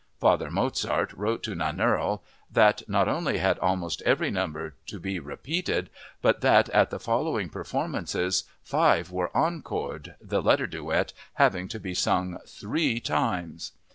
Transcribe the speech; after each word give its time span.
Father 0.19 0.49
Mozart 0.49 1.13
wrote 1.13 1.43
to 1.43 1.51
Nannerl 1.53 2.21
that, 2.51 2.81
not 2.89 3.07
only 3.07 3.37
had 3.37 3.59
almost 3.59 4.01
every 4.01 4.31
number 4.31 4.73
to 4.87 4.99
be 4.99 5.19
repeated, 5.19 5.91
but 6.23 6.41
that, 6.41 6.69
at 6.69 6.89
the 6.89 6.99
following 6.99 7.49
performance, 7.49 8.15
five 8.63 9.11
were 9.11 9.29
encored, 9.35 10.15
the 10.19 10.41
"Letter 10.41 10.65
Duet" 10.65 11.13
having 11.33 11.67
to 11.67 11.79
be 11.79 11.93
sung 11.93 12.39
three 12.47 12.99
times. 12.99 13.73